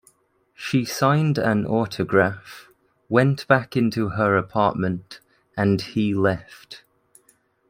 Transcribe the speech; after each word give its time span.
She 0.55 0.83
signed 0.83 1.37
an 1.37 1.63
autograph, 1.67 2.69
went 3.07 3.47
back 3.47 3.77
into 3.77 4.09
her 4.09 4.35
apartment 4.35 5.19
and 5.55 5.79
he 5.79 6.15
left. 6.15 6.81